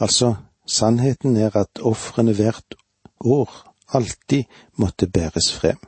Altså, 0.00 0.34
sannheten 0.66 1.36
er 1.36 1.56
at 1.56 1.82
ofrene 1.82 2.34
hvert 2.34 2.74
år 3.20 3.74
alltid 3.88 4.44
måtte 4.76 5.06
bæres 5.06 5.52
frem. 5.52 5.78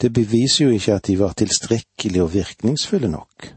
Det 0.00 0.12
beviser 0.12 0.64
jo 0.64 0.70
ikke 0.70 0.94
at 0.94 1.06
de 1.06 1.18
var 1.18 1.32
tilstrekkelige 1.32 2.22
og 2.22 2.34
virkningsfulle 2.34 3.08
nok. 3.08 3.54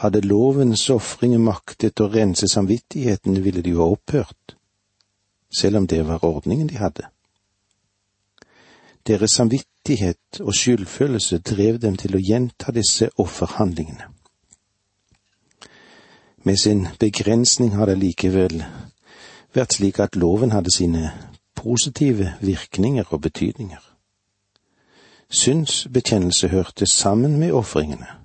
Hadde 0.00 0.22
lovens 0.24 0.86
ofringer 0.90 1.40
maktet 1.44 2.00
å 2.00 2.08
rense 2.08 2.48
samvittigheten, 2.48 3.42
ville 3.44 3.60
de 3.60 3.74
jo 3.74 3.82
ha 3.84 3.90
opphørt, 3.92 4.54
selv 5.52 5.82
om 5.82 5.86
det 5.86 6.00
var 6.08 6.24
ordningen 6.24 6.70
de 6.70 6.78
hadde. 6.80 7.08
Deres 9.06 9.34
samvittighet 9.36 10.40
og 10.40 10.54
skyldfølelse 10.56 11.38
drev 11.44 11.80
dem 11.82 11.98
til 12.00 12.16
å 12.16 12.22
gjenta 12.22 12.72
disse 12.72 13.10
offerhandlingene. 13.20 14.08
Med 16.44 16.56
sin 16.56 16.86
begrensning 17.00 17.74
har 17.76 17.90
det 17.90 17.98
likevel 18.00 18.62
vært 19.52 19.76
slik 19.76 20.00
at 20.00 20.16
loven 20.16 20.54
hadde 20.54 20.72
sine 20.72 21.10
positive 21.54 22.34
virkninger 22.40 23.12
og 23.12 23.20
betydninger. 23.20 23.82
Synsbekjennelse 25.30 26.48
hørte 26.48 26.86
sammen 26.86 27.36
med 27.38 27.52
ofringene, 27.52 28.19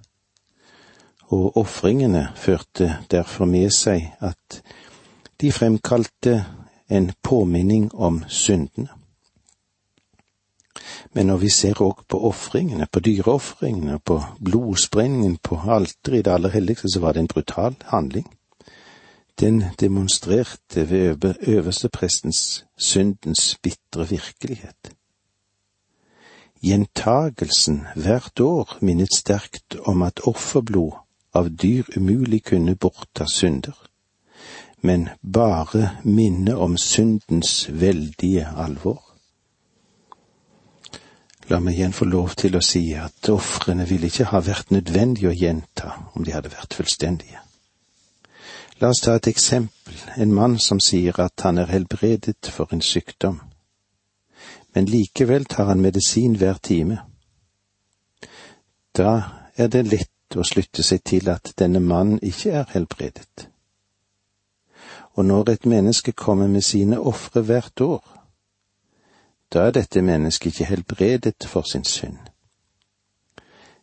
og 1.28 1.58
ofringene 1.58 2.28
førte 2.36 2.98
derfor 3.12 3.46
med 3.46 3.72
seg 3.74 4.12
at 4.22 4.62
de 5.42 5.52
fremkalte 5.52 6.44
en 6.90 7.12
påminning 7.24 7.90
om 7.96 8.24
syndene. 8.28 8.90
Men 11.14 11.28
når 11.32 11.38
vi 11.38 11.50
ser 11.50 11.80
òg 11.82 12.04
på 12.12 12.20
ofringene, 12.28 12.88
på 12.92 13.00
dyreofringene, 13.00 14.00
på 14.00 14.20
blodsprengningen 14.44 15.38
på 15.44 15.58
alteret 15.64 16.20
i 16.20 16.26
det 16.28 16.34
aller 16.34 16.52
helligste, 16.54 16.92
så 16.92 17.00
var 17.00 17.14
det 17.14 17.24
en 17.24 17.32
brutal 17.32 17.76
handling. 17.92 18.28
Den 19.40 19.64
demonstrerte 19.80 20.90
ved 20.90 21.36
øversteprestens 21.42 22.66
syndens 22.78 23.58
bitre 23.64 24.08
virkelighet. 24.08 24.92
Gjentagelsen 26.64 27.84
hvert 27.96 28.40
år 28.40 28.78
minnet 28.82 29.16
sterkt 29.16 29.76
om 29.86 30.02
at 30.02 30.22
offerblod 30.28 31.05
av 31.36 31.50
dyr 31.52 31.86
umulig 31.98 32.44
kunne 32.44 32.76
bortta 32.76 33.28
synder, 33.28 33.76
men 34.82 35.10
bare 35.22 35.90
minne 36.04 36.56
om 36.56 36.78
syndens 36.78 37.68
veldige 37.70 38.48
alvor. 38.56 39.02
La 41.50 41.60
meg 41.60 41.76
igjen 41.76 41.94
få 41.94 42.08
lov 42.10 42.38
til 42.40 42.56
å 42.58 42.64
si 42.64 42.88
at 42.98 43.30
ofrene 43.30 43.86
ville 43.90 44.08
ikke 44.10 44.32
ha 44.32 44.42
vært 44.42 44.72
nødvendig 44.74 45.28
å 45.30 45.36
gjenta 45.36 45.92
om 46.16 46.24
de 46.26 46.34
hadde 46.34 46.54
vært 46.54 46.78
fullstendige. 46.78 47.42
La 48.82 48.90
oss 48.92 49.04
ta 49.04 49.16
et 49.16 49.30
eksempel, 49.32 50.00
en 50.18 50.34
mann 50.34 50.58
som 50.60 50.80
sier 50.84 51.20
at 51.22 51.46
han 51.46 51.60
er 51.62 51.70
helbredet 51.72 52.50
for 52.52 52.74
en 52.76 52.82
sykdom, 52.84 53.38
men 54.76 54.90
likevel 54.92 55.46
tar 55.46 55.70
han 55.70 55.84
medisin 55.84 56.36
hver 56.40 56.58
time. 56.64 56.98
Da 58.96 59.14
er 59.56 59.72
det 59.72 59.86
lett 59.88 60.15
å 60.36 60.44
slutte 60.44 60.84
seg 60.84 61.04
til 61.06 61.30
at 61.30 61.54
denne 61.60 61.80
mannen 61.80 62.20
ikke 62.24 62.52
er 62.52 62.72
helbredet. 62.74 63.50
Og 65.16 65.26
når 65.26 65.50
et 65.50 65.66
menneske 65.66 66.12
kommer 66.12 66.48
med 66.48 66.62
sine 66.62 67.00
ofre 67.00 67.42
hvert 67.42 67.82
år, 67.82 68.04
da 69.54 69.68
er 69.68 69.76
dette 69.78 70.02
mennesket 70.02 70.52
ikke 70.52 70.70
helbredet 70.72 71.48
for 71.48 71.64
sin 71.70 71.86
synd. 71.86 72.18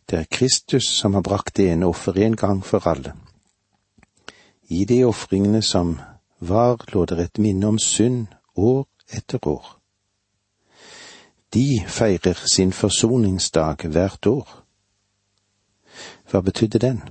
Det 0.09 0.19
er 0.19 0.31
Kristus 0.31 0.91
som 0.99 1.13
har 1.13 1.21
brakt 1.21 1.57
det 1.57 1.71
ene 1.71 1.87
offeret 1.87 2.27
en 2.27 2.35
gang 2.35 2.65
for 2.65 2.87
alle 2.87 3.15
i 4.73 4.85
de 4.85 5.03
ofringene 5.05 5.61
som 5.61 5.99
var, 6.39 6.81
lå 6.93 7.05
det 7.05 7.19
et 7.19 7.39
minne 7.39 7.67
om 7.67 7.79
synd 7.79 8.27
år 8.55 8.85
etter 9.13 9.47
år. 9.47 9.65
De 11.53 11.83
feirer 11.87 12.39
sin 12.49 12.73
forsoningsdag 12.73 13.85
hvert 13.93 14.27
år. 14.27 14.62
Hva 16.33 16.41
betydde 16.41 16.81
den? 16.81 17.01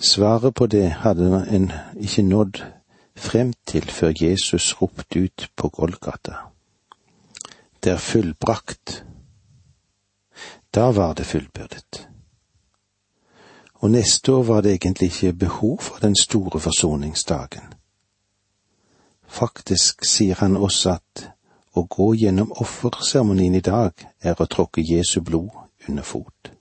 Svaret 0.00 0.54
på 0.56 0.66
det 0.66 0.86
hadde 1.04 1.44
en 1.52 1.68
ikke 2.00 2.24
nådd 2.24 2.62
frem 3.16 3.52
til 3.68 3.84
før 3.84 4.16
Jesus 4.16 4.72
ropte 4.80 5.20
ut 5.28 5.50
på 5.56 5.68
Golgata. 5.68 6.48
Det 7.84 7.92
er 7.92 8.00
fullbrakt. 8.00 9.04
Da 10.74 10.88
var 10.96 11.12
det 11.14 11.26
fullbyrdet 11.26 12.06
og 13.80 13.90
neste 13.90 14.32
år 14.32 14.42
var 14.42 14.60
det 14.60 14.70
egentlig 14.70 15.06
ikke 15.06 15.32
behov 15.32 15.78
for 15.80 15.98
den 15.98 16.16
store 16.16 16.60
forsoningsdagen. 16.60 17.62
Faktisk 19.28 20.04
sier 20.04 20.34
han 20.34 20.56
også 20.56 20.90
at 20.90 21.30
å 21.74 21.86
gå 21.88 22.12
gjennom 22.14 22.52
offerseremonien 22.52 23.54
i 23.54 23.64
dag 23.64 23.92
er 24.20 24.36
å 24.36 24.46
tråkke 24.46 24.84
Jesu 24.84 25.20
blod 25.20 25.48
under 25.88 26.02
fot. 26.02 26.52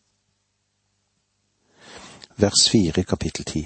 Vers 2.40 2.70
fire 2.72 3.04
kapittel 3.04 3.46
ti. 3.46 3.64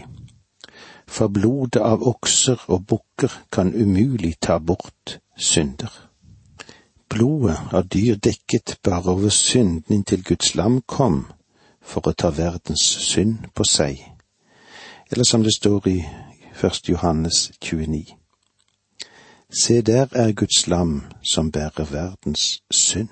For 1.08 1.28
blodet 1.28 1.82
av 1.82 2.02
okser 2.08 2.64
og 2.74 2.88
bukker 2.90 3.32
kan 3.52 3.74
umulig 3.76 4.36
ta 4.42 4.58
bort 4.58 5.20
synder. 5.38 5.92
Blodet 7.10 7.60
av 7.72 7.86
dyr 7.94 8.16
dekket 8.16 8.80
bare 8.84 9.12
over 9.12 9.30
synden 9.30 9.94
inntil 9.94 10.24
Guds 10.24 10.56
lam 10.56 10.82
kom 10.82 11.28
for 11.82 12.08
å 12.10 12.16
ta 12.18 12.32
verdens 12.34 12.82
synd 12.82 13.52
på 13.54 13.66
seg, 13.68 14.00
eller 15.12 15.28
som 15.28 15.44
det 15.44 15.54
står 15.54 15.88
i 15.92 16.00
1. 16.58 16.90
Johannes 16.90 17.52
29. 17.62 18.16
Se, 19.54 19.82
der 19.82 20.08
er 20.12 20.32
Guds 20.32 20.68
lam 20.68 21.04
som 21.22 21.52
bærer 21.52 21.86
verdens 21.86 22.64
synd. 22.72 23.10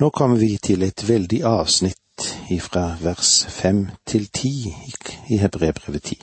Nå 0.00 0.08
kommer 0.10 0.36
vi 0.40 0.56
til 0.56 0.82
et 0.82 1.08
veldig 1.08 1.42
avsnitt 1.44 2.00
ifra 2.50 2.96
vers 3.00 3.46
fem 3.50 3.88
til 4.06 4.28
ti 4.28 4.74
i 5.28 5.36
Hebrebrevet 5.36 6.02
ti. 6.02 6.18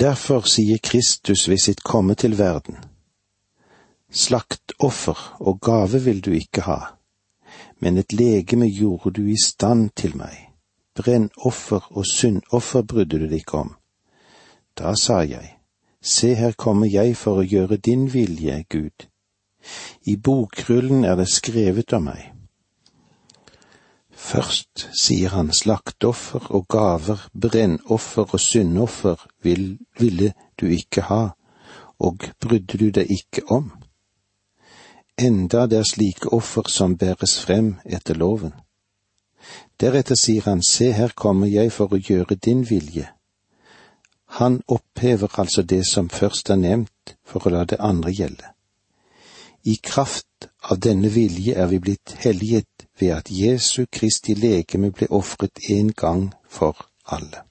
Derfor 0.00 0.48
sier 0.50 0.78
Kristus 0.82 1.48
ved 1.48 1.58
sitt 1.58 1.84
komme 1.84 2.14
til 2.14 2.38
verden, 2.38 2.76
Slaktoffer 4.14 5.36
og 5.40 5.60
gave 5.60 6.02
vil 6.04 6.20
du 6.24 6.30
ikke 6.30 6.60
ha, 6.60 6.78
men 7.80 7.98
et 7.98 8.12
legeme 8.12 8.68
gjorde 8.70 9.10
du 9.10 9.26
i 9.26 9.36
stand 9.44 9.90
til 9.96 10.16
meg, 10.16 10.36
brennoffer 10.94 11.88
og 11.90 12.06
syndoffer 12.06 12.82
brydde 12.82 13.18
du 13.18 13.26
deg 13.26 13.42
ikke 13.42 13.58
om. 13.58 13.74
Da 14.78 14.94
sa 14.94 15.18
jeg, 15.26 15.56
Se, 16.04 16.34
her 16.34 16.52
kommer 16.52 16.86
jeg 16.86 17.16
for 17.16 17.40
å 17.40 17.48
gjøre 17.48 17.76
din 17.76 18.10
vilje, 18.12 18.64
Gud. 18.68 19.06
I 20.04 20.16
bokrullen 20.16 21.04
er 21.04 21.16
det 21.16 21.30
skrevet 21.32 21.92
om 21.96 22.10
meg. 22.10 22.26
Først 24.24 24.88
sier 24.96 25.34
han 25.36 25.50
slaktoffer 25.52 26.46
og 26.56 26.68
gaver, 26.72 27.26
brennoffer 27.36 28.30
og 28.32 28.40
syndoffer 28.40 29.20
vil, 29.44 29.78
ville 30.00 30.32
du 30.60 30.66
ikke 30.66 31.04
ha, 31.10 31.24
og 32.00 32.24
brydde 32.40 32.78
du 32.80 32.88
deg 32.88 33.12
ikke 33.12 33.44
om. 33.52 33.68
Enda 35.20 35.66
det 35.70 35.78
er 35.78 35.90
slike 35.90 36.32
offer 36.32 36.70
som 36.72 36.96
bæres 36.98 37.36
frem 37.44 37.74
etter 37.84 38.16
loven. 38.18 38.54
Deretter 39.80 40.16
sier 40.16 40.48
han, 40.48 40.64
se 40.64 40.90
her 40.96 41.12
kommer 41.14 41.50
jeg 41.50 41.72
for 41.76 41.92
å 41.92 42.00
gjøre 42.00 42.40
din 42.40 42.64
vilje. 42.70 43.10
Han 44.40 44.62
opphever 44.66 45.36
altså 45.38 45.62
det 45.62 45.84
som 45.86 46.08
først 46.08 46.50
er 46.50 46.58
nevnt, 46.64 47.16
for 47.22 47.44
å 47.44 47.52
la 47.52 47.64
det 47.68 47.78
andre 47.78 48.10
gjelde. 48.10 48.54
I 49.64 49.76
kraft 49.84 50.48
av 50.70 50.80
denne 50.80 51.12
vilje 51.12 51.54
er 51.60 51.68
vi 51.68 51.78
blitt 51.78 52.16
helliget 52.24 52.73
ved 53.00 53.08
at 53.08 53.30
Jesu 53.30 53.84
Kristi 53.92 54.34
legeme 54.34 54.90
ble 54.90 55.10
ofret 55.10 55.58
en 55.70 55.92
gang 55.92 56.34
for 56.48 56.86
alle. 57.06 57.42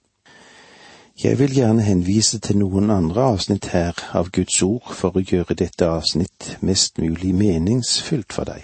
Jeg 1.24 1.40
vil 1.40 1.54
gjerne 1.54 1.82
henvise 1.82 2.40
til 2.40 2.58
noen 2.58 2.90
andre 2.90 3.22
avsnitt 3.36 3.68
her 3.70 3.94
av 4.18 4.32
Guds 4.34 4.62
ord 4.66 4.94
for 4.98 5.14
å 5.14 5.22
gjøre 5.22 5.54
dette 5.54 5.86
avsnitt 5.86 6.56
mest 6.66 6.98
mulig 6.98 7.36
meningsfylt 7.38 8.34
for 8.34 8.50
deg. 8.50 8.64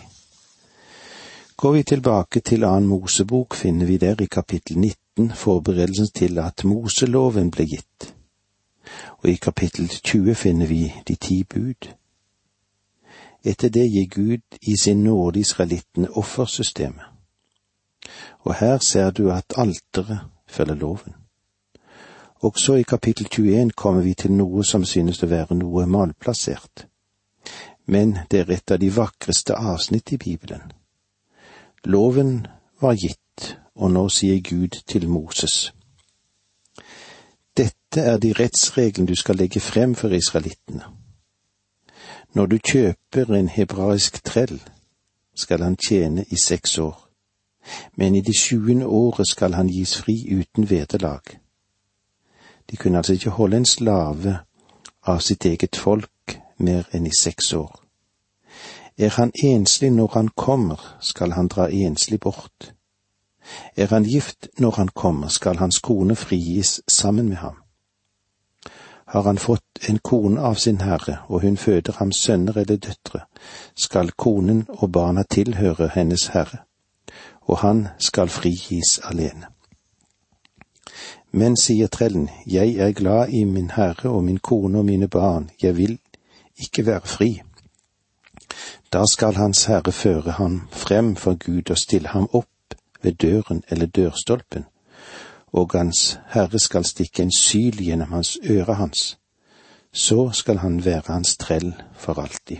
Går 1.59 1.75
vi 1.75 1.83
tilbake 1.83 2.39
til 2.39 2.63
annen 2.63 2.87
Mosebok, 2.87 3.53
finner 3.53 3.85
vi 3.85 3.97
der 4.01 4.21
i 4.23 4.25
kapittel 4.31 4.79
19 4.79 5.33
forberedelsen 5.35 6.09
til 6.15 6.39
at 6.39 6.63
Moseloven 6.63 7.51
ble 7.51 7.67
gitt, 7.67 8.13
og 9.19 9.29
i 9.29 9.35
kapittel 9.35 9.91
20 9.91 10.35
finner 10.35 10.71
vi 10.71 10.85
de 11.07 11.15
ti 11.15 11.43
bud. 11.43 11.91
Etter 13.43 13.69
det 13.69 13.87
gir 13.87 14.05
Gud 14.05 14.41
i 14.61 14.75
sin 14.77 15.03
nåde 15.03 15.39
israelittene 15.39 16.09
offersystemet. 16.09 17.05
Og 18.39 18.55
her 18.55 18.77
ser 18.77 19.11
du 19.11 19.31
at 19.31 19.53
alteret 19.57 20.19
følger 20.47 20.75
loven. 20.75 21.15
Også 22.41 22.75
i 22.75 22.83
kapittel 22.83 23.27
21 23.31 23.71
kommer 23.71 24.01
vi 24.01 24.13
til 24.13 24.31
noe 24.31 24.63
som 24.63 24.85
synes 24.85 25.23
å 25.23 25.27
være 25.27 25.55
noe 25.55 25.85
malplassert. 25.85 26.87
Men 27.85 28.17
det 28.31 28.39
er 28.39 28.51
et 28.51 28.71
av 28.71 28.79
de 28.79 28.91
vakreste 28.95 29.55
avsnitt 29.55 30.11
i 30.11 30.17
Bibelen. 30.17 30.71
Loven 31.85 32.47
var 32.81 32.95
gitt, 32.95 33.57
og 33.75 33.91
nå 33.91 34.07
sier 34.09 34.39
Gud 34.43 34.81
til 34.87 35.09
Moses. 35.09 35.73
Dette 37.57 38.01
er 38.01 38.17
de 38.19 38.33
rettsreglene 38.33 39.07
du 39.07 39.15
skal 39.15 39.39
legge 39.39 39.59
frem 39.59 39.95
for 39.95 40.15
israelittene 40.15 40.98
når 42.33 42.45
du 42.45 42.57
kjøper 42.57 43.33
en 43.33 43.49
hebraisk 43.49 44.23
trell, 44.23 44.61
skal 45.35 45.63
han 45.63 45.77
tjene 45.87 46.25
i 46.29 46.37
seks 46.37 46.77
år, 46.77 47.09
men 47.95 48.15
i 48.15 48.21
det 48.21 48.35
sjuende 48.37 48.85
året 48.85 49.27
skal 49.27 49.53
han 49.53 49.67
gis 49.67 49.97
fri 49.97 50.17
uten 50.39 50.69
vederlag. 50.69 51.21
De 52.71 52.77
kunne 52.77 52.97
altså 52.97 53.13
ikke 53.13 53.29
holde 53.29 53.57
en 53.57 53.65
slave 53.65 54.37
av 55.03 55.19
sitt 55.19 55.45
eget 55.45 55.75
folk 55.75 56.39
mer 56.57 56.89
enn 56.93 57.07
i 57.07 57.15
seks 57.19 57.53
år. 57.53 57.71
Er 58.97 59.09
han 59.15 59.31
enslig 59.43 59.91
når 59.91 60.11
han 60.13 60.27
kommer, 60.27 60.97
skal 61.01 61.31
han 61.31 61.47
dra 61.47 61.69
enslig 61.71 62.19
bort. 62.19 62.73
Er 63.75 63.87
han 63.87 64.03
gift 64.03 64.47
når 64.59 64.71
han 64.71 64.87
kommer, 64.87 65.27
skal 65.27 65.57
hans 65.57 65.79
kone 65.79 66.15
frigis 66.15 66.81
sammen 66.87 67.29
med 67.29 67.37
ham. 67.37 67.55
Har 69.09 69.23
han 69.23 69.37
fått 69.37 69.89
en 69.89 69.97
kone 69.97 70.41
av 70.41 70.53
sin 70.55 70.81
herre, 70.81 71.17
og 71.27 71.41
hun 71.41 71.57
føder 71.57 71.95
ham 71.97 72.11
sønner 72.11 72.57
eller 72.57 72.77
døtre, 72.77 73.23
skal 73.75 74.11
konen 74.11 74.65
og 74.69 74.91
barna 74.91 75.23
tilhøre 75.23 75.89
hennes 75.95 76.27
herre, 76.35 76.61
og 77.41 77.57
han 77.63 77.87
skal 77.97 78.29
frigis 78.29 78.99
alene. 79.03 79.49
Men, 81.31 81.57
sier 81.57 81.87
trellen, 81.87 82.29
jeg 82.45 82.77
er 82.77 82.91
glad 82.91 83.33
i 83.33 83.43
min 83.43 83.71
herre 83.73 84.09
og 84.09 84.23
min 84.23 84.37
kone 84.37 84.77
og 84.77 84.85
mine 84.85 85.07
barn, 85.07 85.49
jeg 85.61 85.77
vil 85.77 85.99
ikke 86.57 86.85
være 86.85 87.05
fri. 87.05 87.41
Da 88.93 89.03
skal 89.09 89.35
hans 89.35 89.65
herre 89.65 89.91
føre 89.91 90.37
ham 90.37 90.61
frem 90.71 91.15
for 91.15 91.37
Gud 91.45 91.69
og 91.69 91.77
stille 91.77 92.13
ham 92.13 92.29
opp 92.33 92.77
ved 93.01 93.17
døren 93.21 93.63
eller 93.69 93.85
dørstolpen 93.85 94.65
og 95.51 95.71
Hans 95.73 96.19
Herre 96.27 96.59
skal 96.59 96.85
stikke 96.85 97.23
en 97.23 97.31
syl 97.31 97.77
gjennom 97.83 98.11
hans 98.11 98.37
øre 98.43 98.73
hans, 98.73 99.17
så 99.91 100.29
skal 100.31 100.57
han 100.57 100.85
være 100.85 101.13
hans 101.13 101.37
trell 101.37 101.73
for 101.97 102.21
alltid. 102.21 102.57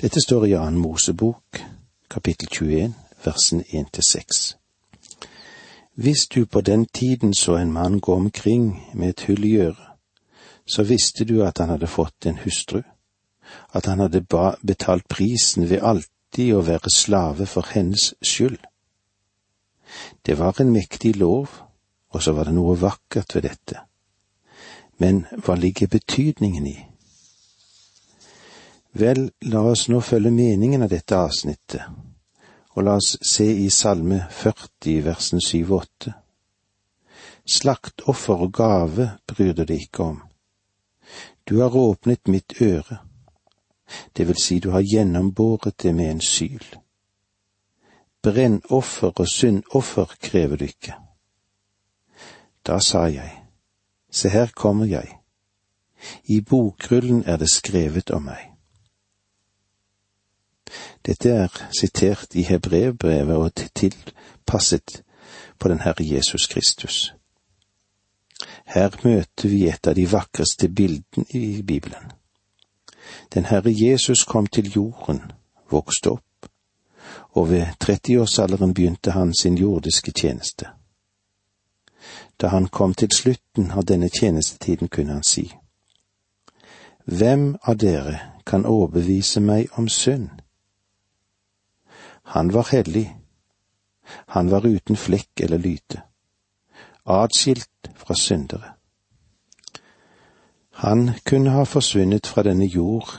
Dette 0.00 0.20
står 0.20 0.44
i 0.44 0.56
annen 0.58 0.80
Mosebok, 0.80 1.62
kapittel 2.10 2.48
21, 2.48 2.94
versen 3.24 3.60
1–6. 3.60 4.56
Hvis 5.94 6.26
du 6.26 6.44
på 6.46 6.60
den 6.60 6.86
tiden 6.86 7.34
så 7.34 7.56
en 7.56 7.72
mann 7.72 8.00
gå 8.00 8.14
omkring 8.14 8.90
med 8.94 9.08
et 9.08 9.24
hull 9.26 9.44
i 9.44 9.56
øret, 9.56 9.88
så 10.66 10.82
visste 10.82 11.24
du 11.24 11.42
at 11.44 11.58
han 11.58 11.68
hadde 11.68 11.86
fått 11.86 12.26
en 12.26 12.38
hustru, 12.44 12.82
at 13.72 13.86
han 13.86 13.98
hadde 13.98 14.24
betalt 14.66 15.08
prisen 15.08 15.70
ved 15.70 15.82
alltid 15.82 16.54
å 16.54 16.60
være 16.64 16.90
slave 16.90 17.46
for 17.46 17.66
hennes 17.74 18.14
skyld 18.22 18.58
det 20.22 20.38
var 20.38 20.60
en 20.60 20.72
mektig 20.72 21.16
lov, 21.16 21.48
og 22.12 22.22
så 22.22 22.32
var 22.32 22.48
det 22.48 22.54
noe 22.54 22.76
vakkert 22.80 23.34
ved 23.34 23.46
dette. 23.48 23.82
Men 25.00 25.24
hva 25.44 25.56
ligger 25.56 25.90
betydningen 25.90 26.66
i? 26.66 26.78
Vel, 28.92 29.30
la 29.48 29.62
oss 29.70 29.86
nå 29.88 30.02
følge 30.04 30.30
meningen 30.30 30.84
av 30.84 30.92
dette 30.92 31.16
avsnittet, 31.16 31.86
og 32.76 32.84
la 32.84 32.98
oss 33.00 33.16
se 33.24 33.46
i 33.48 33.70
Salme 33.72 34.26
40, 34.30 34.98
versen 35.06 35.40
7 35.40 35.56
og 35.62 35.78
8. 35.78 36.12
Slaktoffer 37.48 38.44
og 38.46 38.52
gave 38.54 39.08
bryr 39.26 39.56
du 39.56 39.64
deg 39.64 39.88
ikke 39.88 40.04
om. 40.04 40.20
Du 41.48 41.58
har 41.60 41.74
åpnet 41.76 42.28
mitt 42.28 42.60
øre, 42.60 43.00
det 44.16 44.28
vil 44.28 44.38
si 44.40 44.60
du 44.60 44.70
har 44.76 44.84
gjennombåret 44.84 45.80
det 45.82 45.94
med 45.96 46.10
en 46.12 46.24
syl 46.24 46.64
brennoffer 48.22 49.12
og 49.20 49.28
syndoffer 49.28 50.14
krever 50.20 50.56
du 50.56 50.64
ikke. 50.64 50.94
Da 52.66 52.78
sa 52.78 53.06
jeg, 53.10 53.42
se 54.10 54.28
her 54.28 54.50
kommer 54.54 54.86
jeg, 54.86 55.18
i 56.24 56.40
bokrullen 56.40 57.24
er 57.26 57.36
det 57.36 57.50
skrevet 57.50 58.10
om 58.10 58.22
meg. 58.30 58.48
Dette 61.06 61.30
er 61.30 61.62
sitert 61.78 62.34
i 62.34 62.42
Hebrevbrevet 62.46 63.36
og 63.36 63.54
tilpasset 63.74 65.02
på 65.58 65.68
den 65.68 65.80
Herre 65.80 66.06
Jesus 66.06 66.46
Kristus. 66.46 67.14
Her 68.66 68.90
møter 69.04 69.48
vi 69.48 69.66
et 69.68 69.86
av 69.86 69.94
de 69.94 70.06
vakreste 70.10 70.68
bildene 70.68 71.26
i 71.34 71.62
Bibelen. 71.62 72.12
Den 73.34 73.44
Herre 73.44 73.72
Jesus 73.74 74.24
kom 74.24 74.46
til 74.46 74.70
jorden, 74.70 75.20
vokste 75.70 76.10
opp, 76.16 76.24
og 77.30 77.50
ved 77.50 77.66
trettiårsalderen 77.80 78.74
begynte 78.74 79.10
han 79.10 79.34
sin 79.34 79.58
jordiske 79.58 80.12
tjeneste. 80.12 80.66
Da 82.40 82.46
han 82.48 82.66
kom 82.68 82.94
til 82.94 83.08
slutten 83.14 83.70
av 83.70 83.84
denne 83.84 84.08
tjenestetiden, 84.08 84.88
kunne 84.88 85.12
han 85.12 85.22
si, 85.22 85.52
Hvem 87.04 87.56
av 87.62 87.76
dere 87.76 88.20
kan 88.46 88.66
overbevise 88.66 89.40
meg 89.40 89.68
om 89.78 89.88
synd? 89.88 90.28
Han 92.22 92.52
var 92.54 92.68
hellig, 92.70 93.16
han 94.26 94.50
var 94.50 94.66
uten 94.66 94.96
flekk 94.96 95.40
eller 95.40 95.58
lyte, 95.58 96.02
atskilt 97.04 97.90
fra 97.96 98.14
syndere. 98.14 98.74
Han 100.70 101.10
kunne 101.26 101.50
ha 101.50 101.64
forsvunnet 101.64 102.26
fra 102.26 102.42
denne 102.42 102.66
jord 102.66 103.18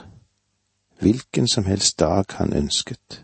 hvilken 1.00 1.48
som 1.48 1.64
helst 1.64 1.98
dag 2.00 2.24
han 2.28 2.52
ønsket. 2.52 3.23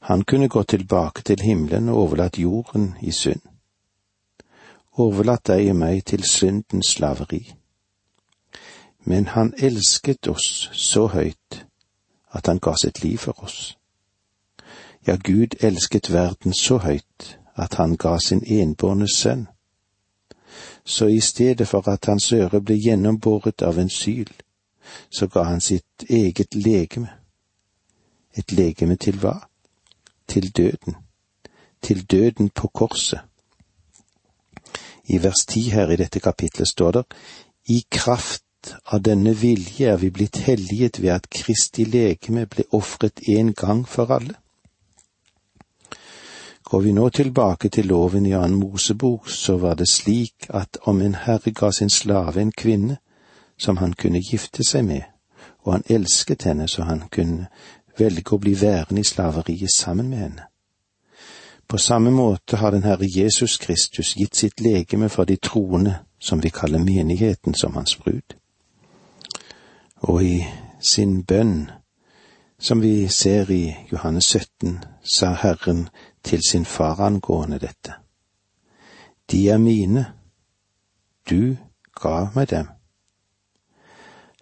Han 0.00 0.24
kunne 0.24 0.48
gå 0.48 0.62
tilbake 0.62 1.22
til 1.22 1.40
himmelen 1.42 1.88
og 1.88 1.96
overlatt 1.96 2.38
jorden 2.38 2.94
i 3.00 3.10
synd. 3.10 3.40
Overlatt 4.92 5.46
deg 5.46 5.70
og 5.70 5.76
meg 5.76 6.04
til 6.04 6.24
syndens 6.24 6.94
slaveri. 6.96 7.54
Men 9.04 9.26
han 9.26 9.54
elsket 9.58 10.28
oss 10.28 10.70
så 10.72 11.06
høyt 11.06 11.66
at 12.32 12.46
han 12.46 12.58
ga 12.58 12.74
sitt 12.76 13.02
liv 13.04 13.18
for 13.18 13.44
oss. 13.44 13.76
Ja, 15.06 15.16
Gud 15.16 15.60
elsket 15.60 16.12
verden 16.12 16.54
så 16.54 16.78
høyt 16.78 17.38
at 17.56 17.74
han 17.74 17.96
ga 17.96 18.18
sin 18.18 18.42
enbårne 18.46 19.06
sønn, 19.08 19.46
så 20.84 21.06
i 21.06 21.20
stedet 21.20 21.68
for 21.68 21.88
at 21.88 22.06
hans 22.06 22.32
øre 22.32 22.60
ble 22.60 22.76
gjennombåret 22.78 23.62
av 23.62 23.78
en 23.78 23.90
syl, 23.90 24.30
så 25.10 25.26
ga 25.26 25.42
han 25.42 25.60
sitt 25.60 26.06
eget 26.08 26.54
legeme. 26.54 27.08
Et 28.34 28.52
legeme 28.52 28.96
til 28.96 29.18
hva? 29.18 29.38
Til 30.28 30.50
døden. 30.56 30.96
Til 31.82 32.02
døden 32.10 32.50
på 32.50 32.68
korset. 32.68 33.20
I 35.04 35.22
vers 35.22 35.46
ti 35.46 35.60
her 35.70 35.90
i 35.90 35.96
dette 35.96 36.20
kapitlet 36.20 36.68
står 36.68 36.90
det 36.90 37.04
I 37.68 37.84
kraft 37.90 38.42
av 38.84 39.02
denne 39.02 39.34
vilje 39.34 39.92
er 39.92 39.96
vi 39.96 40.10
blitt 40.10 40.36
helliget 40.46 40.98
ved 41.02 41.10
at 41.14 41.30
Kristi 41.30 41.84
legeme 41.84 42.46
ble 42.46 42.64
ofret 42.72 43.22
en 43.28 43.52
gang 43.54 43.86
for 43.88 44.10
alle. 44.10 44.34
Går 46.66 46.80
vi 46.80 46.92
nå 46.92 47.08
tilbake 47.08 47.68
til 47.68 47.86
loven 47.86 48.26
i 48.26 48.32
annen 48.34 48.58
Mosebok, 48.58 49.28
så 49.30 49.56
var 49.56 49.74
det 49.74 49.88
slik 49.88 50.48
at 50.48 50.78
om 50.82 51.00
en 51.00 51.14
herre 51.14 51.52
ga 51.54 51.70
sin 51.70 51.90
slave 51.90 52.42
en 52.42 52.52
kvinne 52.52 52.96
som 53.58 53.76
han 53.76 53.92
kunne 53.92 54.22
gifte 54.30 54.66
seg 54.66 54.84
med, 54.84 55.02
og 55.62 55.72
han 55.72 55.86
elsket 55.88 56.42
henne 56.42 56.66
så 56.68 56.82
han 56.82 57.06
kunne 57.08 57.46
velge 57.98 58.34
å 58.34 58.40
bli 58.40 58.54
værende 58.60 59.00
i 59.00 59.08
slaveriet 59.08 59.72
sammen 59.74 60.08
med 60.10 60.18
henne. 60.18 60.48
På 61.68 61.78
samme 61.78 62.10
måte 62.10 62.56
har 62.56 62.70
den 62.70 62.86
Herre 62.86 63.08
Jesus 63.08 63.56
Kristus 63.58 64.14
gitt 64.16 64.36
sitt 64.36 64.60
legeme 64.60 65.08
for 65.08 65.24
de 65.24 65.36
troende, 65.36 65.98
som 66.18 66.42
vi 66.42 66.50
kaller 66.50 66.78
menigheten, 66.78 67.54
som 67.54 67.74
hans 67.74 67.96
brud 67.96 68.36
og 70.06 70.24
i 70.24 70.44
sin 70.80 71.24
bønn, 71.24 71.70
som 72.58 72.80
vi 72.80 73.08
ser 73.08 73.50
i 73.50 73.76
Johannes 73.92 74.24
17, 74.24 74.84
sa 75.02 75.32
Herren 75.32 75.88
til 76.24 76.40
sin 76.48 76.64
far 76.64 77.00
angående 77.00 77.58
dette. 77.58 77.94
De 79.30 79.48
er 79.48 79.58
mine, 79.58 80.06
du 81.30 81.56
ga 82.02 82.28
meg 82.34 82.50
dem. 82.50 82.68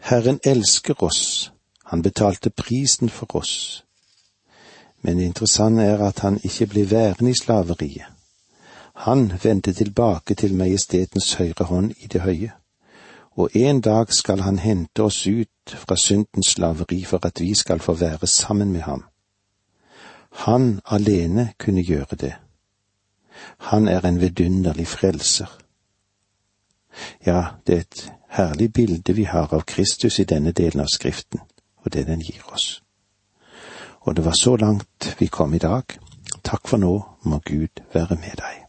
Herren 0.00 0.40
elsker 0.44 1.02
oss, 1.02 1.52
han 1.85 2.03
betalte 2.03 2.51
prisen 2.51 3.09
for 3.09 3.37
oss. 3.37 3.85
Men 5.03 5.18
det 5.18 5.25
interessante 5.25 5.83
er 5.83 6.01
at 6.07 6.18
han 6.18 6.40
ikke 6.42 6.66
ble 6.66 6.90
værende 6.90 7.31
i 7.31 7.40
slaveriet. 7.40 8.11
Han 8.94 9.33
vendte 9.42 9.73
tilbake 9.73 10.35
til 10.35 10.55
majestetens 10.55 11.35
høyre 11.35 11.64
hånd 11.64 11.92
i 11.99 12.07
det 12.07 12.20
høye 12.20 12.53
og 13.37 13.51
en 13.55 13.81
dag 13.81 14.12
skal 14.12 14.40
han 14.40 14.59
hente 14.59 15.03
oss 15.03 15.27
ut 15.27 15.75
fra 15.75 15.97
syndens 15.97 16.55
slaveri 16.55 17.03
for 17.05 17.27
at 17.27 17.40
vi 17.40 17.55
skal 17.55 17.81
få 17.81 17.92
være 17.92 18.27
sammen 18.27 18.73
med 18.73 18.81
ham. 18.81 19.05
Han 20.31 20.81
alene 20.87 21.53
kunne 21.59 21.83
gjøre 21.83 22.16
det. 22.20 22.35
Han 23.59 23.88
er 23.88 24.07
en 24.07 24.20
vidunderlig 24.20 24.87
frelser. 24.87 25.51
Ja, 27.27 27.44
det 27.66 27.75
er 27.75 27.81
et 27.81 28.12
herlig 28.29 28.73
bilde 28.73 29.14
vi 29.14 29.25
har 29.25 29.55
av 29.55 29.62
Kristus 29.66 30.18
i 30.18 30.25
denne 30.25 30.53
delen 30.53 30.81
av 30.81 30.87
Skriften, 30.94 31.40
og 31.85 31.92
det 31.92 32.07
den 32.07 32.20
gir 32.25 32.42
oss. 32.53 32.83
Og 34.01 34.16
det 34.16 34.25
var 34.25 34.33
så 34.33 34.57
langt 34.57 35.14
vi 35.18 35.27
kom 35.27 35.55
i 35.55 35.59
dag. 35.59 35.85
Takk 36.44 36.68
for 36.68 36.81
nå, 36.81 36.92
må 37.23 37.40
Gud 37.44 37.85
være 37.92 38.16
med 38.20 38.37
deg. 38.40 38.63